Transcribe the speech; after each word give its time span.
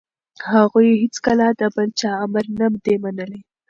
هغوی 0.51 0.89
هیڅکله 1.03 1.47
د 1.59 1.61
بل 1.75 1.89
چا 1.99 2.11
امر 2.25 2.45
نه 2.57 2.67
دی 2.83 2.95
منلی. 3.03 3.41